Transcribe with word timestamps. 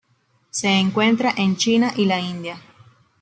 Se 0.49 0.67
encuentra 0.69 1.31
en 1.37 1.55
China 1.57 1.93
y 1.95 2.05
la 2.05 2.19
India. 2.19 2.59